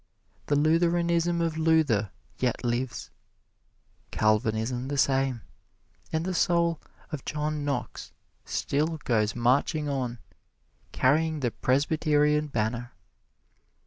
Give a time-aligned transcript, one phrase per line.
[0.47, 2.09] The Lutheranism of Luther
[2.39, 3.11] yet lives;
[4.09, 5.43] Calvinism the same;
[6.11, 6.81] and the soul
[7.11, 8.11] of John Knox
[8.43, 10.17] still goes marching on,
[10.91, 12.93] carrying the Presbyterian banner.